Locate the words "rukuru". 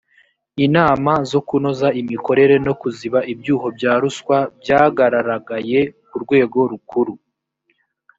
6.71-7.13